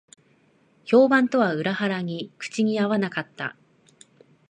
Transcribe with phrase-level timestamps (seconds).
[0.83, 3.55] 評判とは裏腹に口に合わなかった